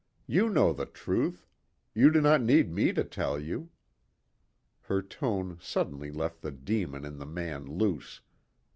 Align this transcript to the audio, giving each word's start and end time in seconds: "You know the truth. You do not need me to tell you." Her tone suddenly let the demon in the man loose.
"You 0.25 0.49
know 0.49 0.73
the 0.73 0.87
truth. 0.87 1.45
You 1.93 2.09
do 2.09 2.21
not 2.21 2.41
need 2.41 2.71
me 2.71 2.91
to 2.91 3.03
tell 3.03 3.39
you." 3.39 3.69
Her 4.85 5.03
tone 5.03 5.59
suddenly 5.61 6.09
let 6.09 6.41
the 6.41 6.49
demon 6.49 7.05
in 7.05 7.19
the 7.19 7.27
man 7.27 7.65
loose. 7.67 8.19